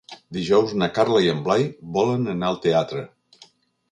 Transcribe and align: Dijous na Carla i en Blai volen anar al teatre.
Dijous 0.35 0.71
na 0.83 0.87
Carla 0.93 1.19
i 1.25 1.29
en 1.33 1.43
Blai 1.49 1.67
volen 1.97 2.25
anar 2.33 2.49
al 2.53 2.59
teatre. 2.65 3.07